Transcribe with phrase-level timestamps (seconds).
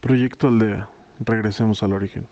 [0.00, 0.88] Proyecto Aldea.
[1.18, 2.28] Regresemos al origen.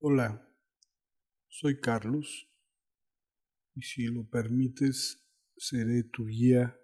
[0.00, 0.48] Hola,
[1.48, 2.48] soy Carlos
[3.76, 5.24] y si lo permites
[5.56, 6.76] seré tu guía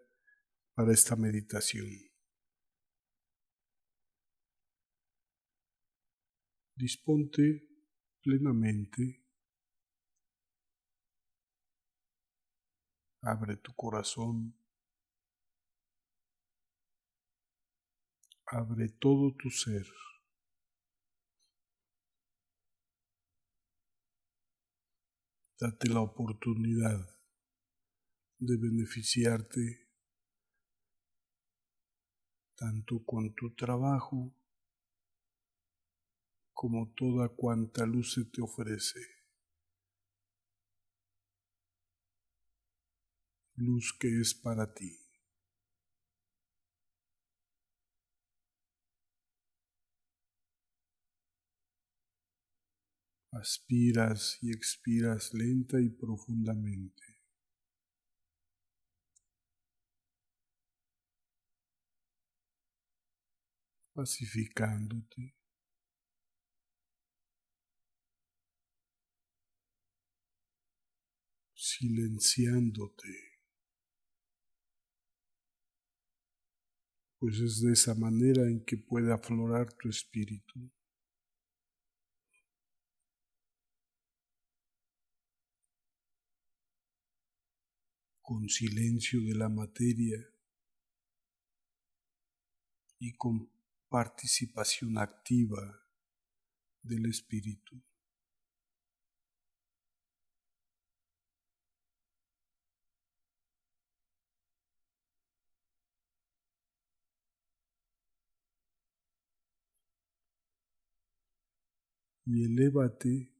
[0.74, 2.11] para esta meditación.
[6.82, 7.62] Disponte
[8.24, 9.22] plenamente,
[13.20, 14.52] abre tu corazón,
[18.46, 19.86] abre todo tu ser.
[25.60, 26.98] Date la oportunidad
[28.40, 29.88] de beneficiarte
[32.56, 34.34] tanto con tu trabajo
[36.62, 39.00] como toda cuanta luz se te ofrece.
[43.56, 44.96] Luz que es para ti.
[53.32, 57.02] Aspiras y expiras lenta y profundamente.
[63.94, 65.41] pacificándote.
[71.62, 73.08] Silenciándote,
[77.18, 80.70] pues es de esa manera en que puede aflorar tu espíritu.
[88.24, 90.16] con silencio de la materia
[92.98, 93.50] y con
[93.88, 95.84] participación activa
[96.82, 97.82] del espíritu.
[112.34, 113.30] Y elévate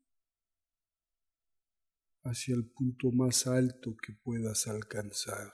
[2.25, 5.50] hacia el punto más alto que puedas alcanzar.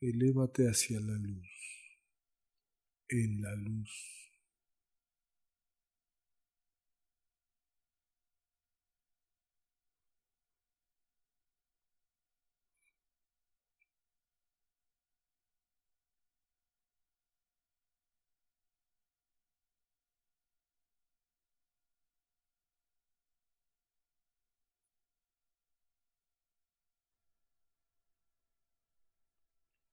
[0.00, 1.48] elévate hacia la luz,
[3.08, 4.27] en la luz.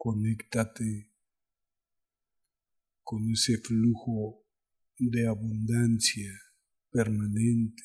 [0.05, 1.09] Conéctate
[3.01, 4.45] con ese flujo
[4.99, 6.31] de abundancia
[6.91, 7.83] permanente.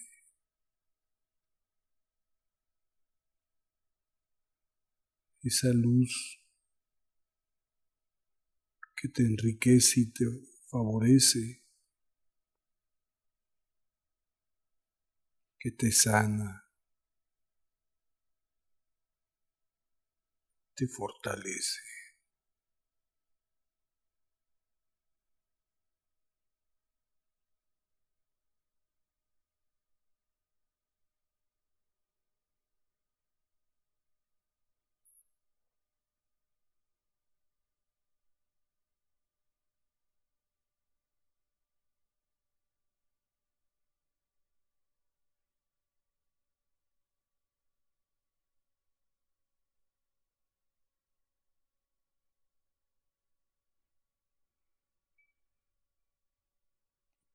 [5.42, 6.42] Esa luz
[8.94, 10.26] que te enriquece y te
[10.66, 11.64] favorece,
[15.58, 16.68] que te sana,
[20.74, 21.89] te fortalece.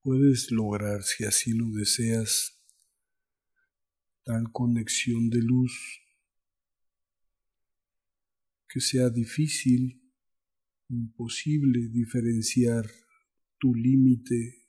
[0.06, 2.62] Puedes lograr, si así lo deseas,
[4.24, 5.74] tal conexión de luz
[8.70, 10.00] que sea difícil
[10.90, 12.86] imposible diferenciar
[13.58, 14.68] tu límite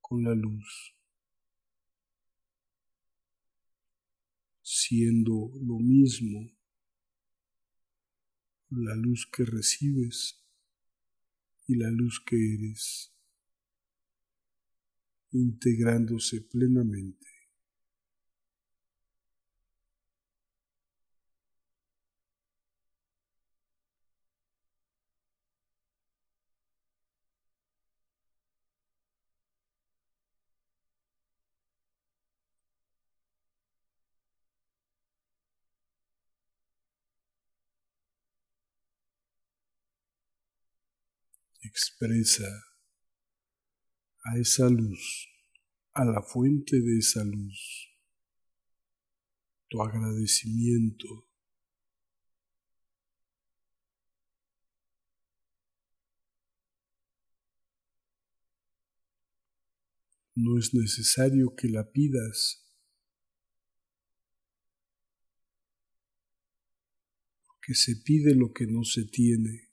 [0.00, 0.94] con la luz,
[4.62, 6.48] siendo lo mismo
[8.70, 10.40] la luz que recibes
[11.66, 13.15] y la luz que eres
[15.32, 17.26] integrándose plenamente.
[41.76, 42.75] expresa
[44.26, 45.28] a esa luz,
[45.92, 47.90] a la fuente de esa luz,
[49.68, 51.28] tu agradecimiento.
[60.34, 62.62] No es necesario que la pidas.
[67.66, 69.72] que se pide lo que no se tiene.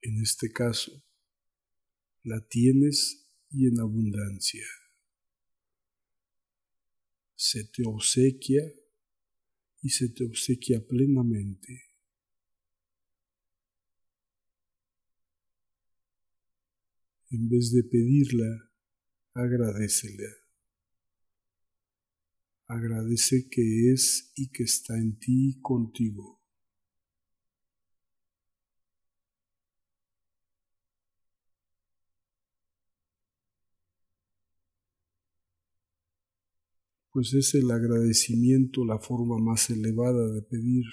[0.00, 1.04] En este caso,
[2.24, 4.64] la tienes y en abundancia.
[7.34, 8.62] Se te obsequia
[9.80, 11.82] y se te obsequia plenamente.
[17.30, 18.70] En vez de pedirla,
[19.32, 20.28] agradecela.
[22.66, 26.41] Agradece que es y que está en ti y contigo.
[37.12, 40.86] Pues es el agradecimiento la forma más elevada de pedir.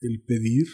[0.00, 0.68] El pedir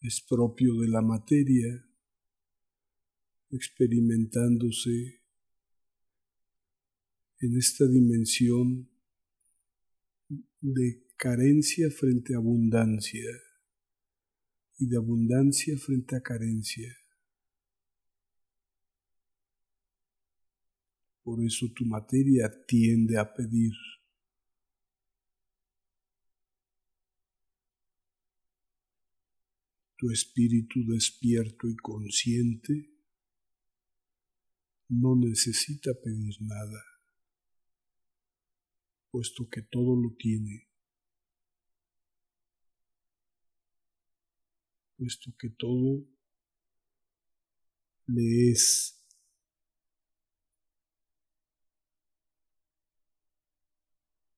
[0.00, 1.86] es propio de la materia,
[3.50, 5.19] experimentándose
[7.40, 8.88] en esta dimensión
[10.60, 13.30] de carencia frente a abundancia
[14.78, 16.94] y de abundancia frente a carencia.
[21.22, 23.72] Por eso tu materia tiende a pedir.
[29.96, 32.90] Tu espíritu despierto y consciente
[34.88, 36.89] no necesita pedir nada
[39.10, 40.68] puesto que todo lo tiene,
[44.96, 46.06] puesto que todo
[48.06, 48.96] le es.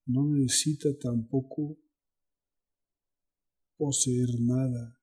[0.06, 1.78] No necesita tampoco
[3.76, 4.98] poseer nada.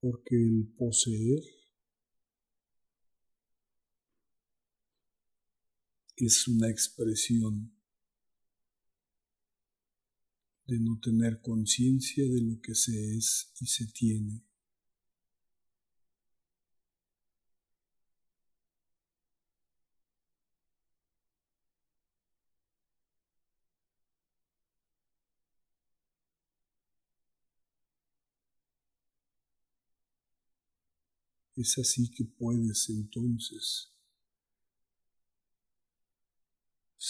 [0.00, 1.63] Porque el poseer
[6.16, 7.72] es una expresión
[10.66, 14.42] de no tener conciencia de lo que se es y se tiene.
[31.56, 33.93] Es así que puedes entonces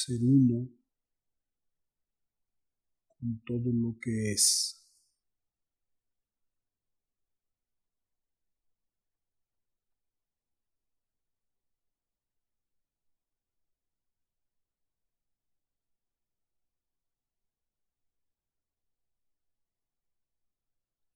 [0.05, 0.69] ser uno
[3.06, 4.81] con todo lo que es.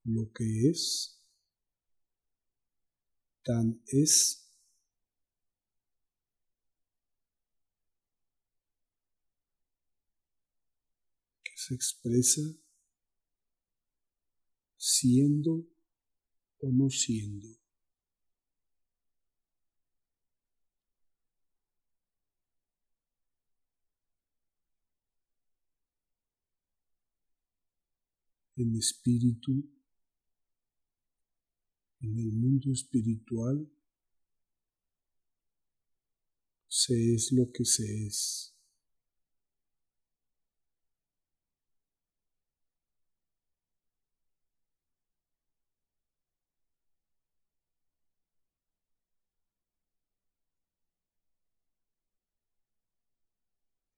[0.04, 1.20] Lo que es,
[3.44, 4.47] tan es
[11.58, 12.40] se expresa
[14.76, 15.66] siendo
[16.60, 17.48] o no siendo.
[28.54, 29.68] En espíritu,
[32.00, 33.68] en el mundo espiritual,
[36.68, 38.57] se es lo que se es.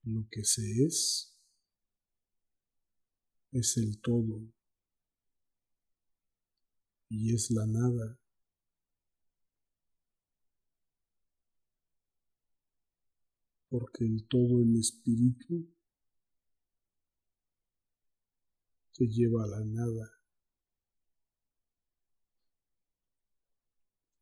[0.04, 1.36] Lo que se es
[3.52, 4.40] es el todo
[7.08, 8.18] y es la nada.
[13.68, 15.68] Porque el todo en espíritu
[18.94, 20.12] te lleva a la nada.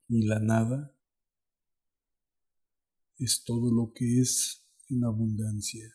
[0.09, 0.95] Y la nada
[3.19, 5.95] es todo lo que es en abundancia.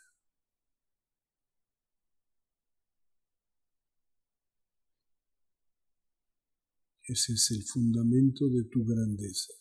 [7.06, 9.54] Ese es el fundamento de tu grandeza,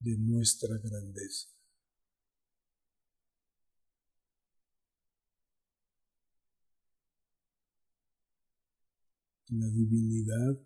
[0.00, 1.48] de nuestra grandeza.
[9.48, 10.58] La divinidad,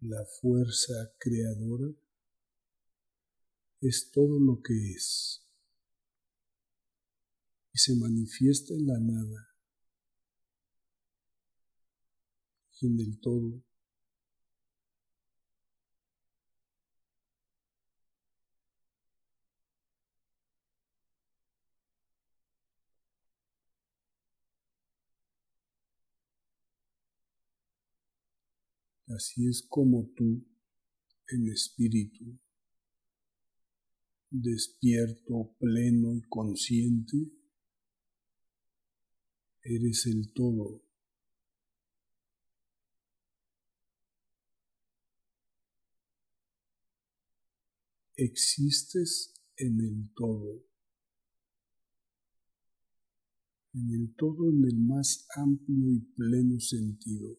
[0.00, 1.92] la fuerza creadora,
[3.88, 5.42] es todo lo que es
[7.72, 9.48] y se manifiesta en la nada
[12.80, 13.62] y en el todo.
[29.08, 30.44] Así es como tú,
[31.28, 32.38] en espíritu,
[34.42, 37.16] despierto, pleno y consciente,
[39.62, 40.82] eres el todo.
[48.16, 50.64] Existes en el todo.
[53.74, 57.36] En el todo en el más amplio y pleno sentido.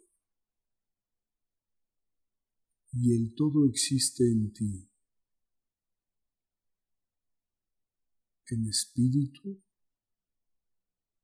[2.94, 4.88] Y el todo existe en ti.
[8.50, 9.62] En espíritu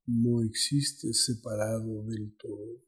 [0.05, 2.81] no existe separado del todo.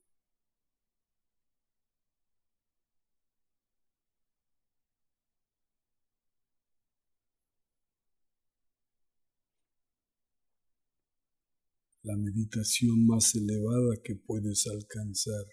[12.03, 15.45] La meditación más elevada que puedes alcanzar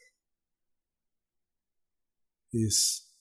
[2.50, 3.11] es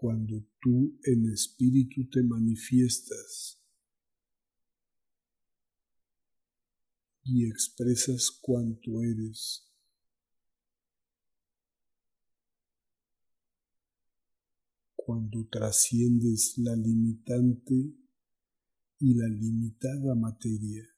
[0.00, 3.60] cuando tú en espíritu te manifiestas
[7.24, 9.68] y expresas cuánto eres.
[14.94, 17.92] Cuando trasciendes la limitante
[19.00, 20.97] y la limitada materia.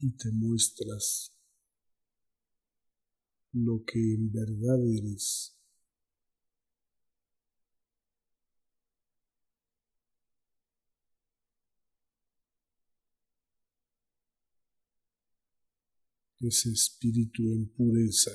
[0.00, 1.32] Y te muestras
[3.52, 5.54] lo que en verdad eres.
[16.40, 18.30] ese espíritu en pureza.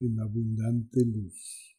[0.00, 1.77] en abundante luz.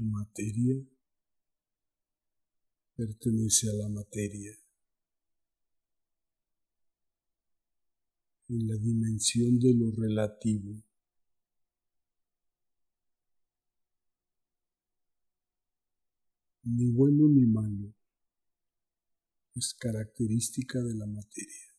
[0.00, 0.82] Tu materia
[2.96, 4.56] pertenece a la materia.
[8.48, 10.82] en la dimensión de lo relativo.
[16.64, 17.94] Ni bueno ni malo
[19.54, 21.74] es característica de la materia.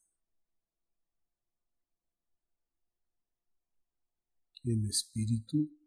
[4.63, 5.80] En espíritu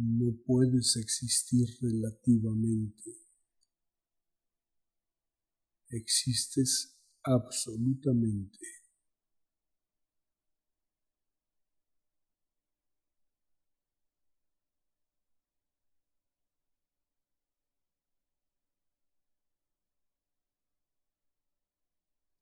[0.00, 3.20] no puedes existir relativamente
[5.90, 8.58] existes absolutamente.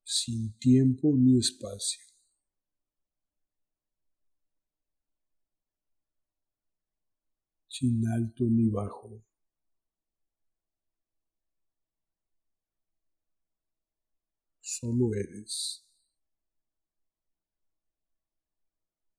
[0.08, 2.07] sin tiempo ni espacio.
[7.78, 9.22] Sin alto ni bajo.
[14.78, 15.84] solo eres.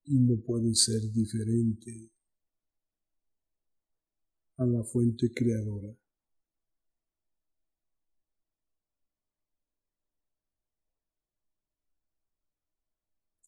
[0.05, 2.11] Y no puedes ser diferente
[4.57, 5.95] a la fuente creadora.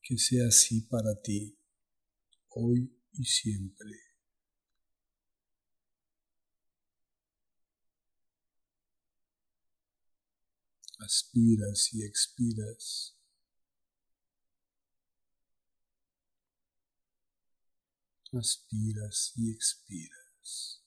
[0.03, 1.57] Que sea así para ti,
[2.49, 4.10] hoy y siempre.
[11.01, 13.15] Aspiras y expiras.
[18.33, 20.81] Aspiras y expiras.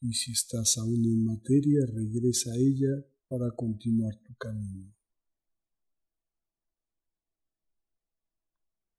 [0.00, 4.94] Y si estás aún en materia, regresa a ella para continuar tu camino.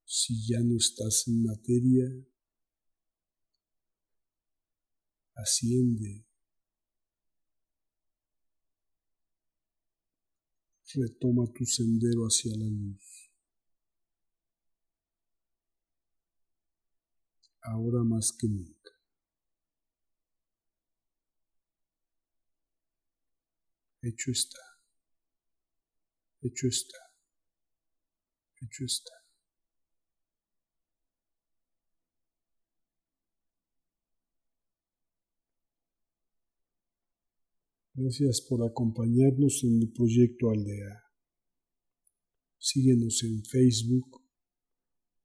[0.05, 2.05] Si ya no estás en materia,
[5.41, 6.25] asciende,
[10.95, 13.31] retoma tu sendero hacia la luz.
[17.61, 18.91] Ahora más que nunca.
[24.01, 24.59] Hecho está.
[26.41, 26.97] Hecho está.
[28.61, 29.18] Hecho está.
[38.01, 41.03] Gracias por acompañarnos en el proyecto Aldea.
[42.57, 44.21] Síguenos en Facebook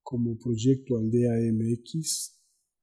[0.02, 2.37] como Proyecto Aldea MX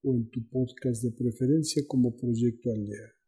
[0.03, 3.20] o en tu podcast de preferencia como Proyecto Aldea.